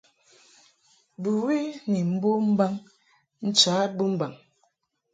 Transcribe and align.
Bɨwi 1.21 1.57
ni 1.91 1.99
mbom 2.13 2.41
mbaŋ 2.53 2.73
ncha 3.47 3.75
bɨmbaŋ. 3.97 4.33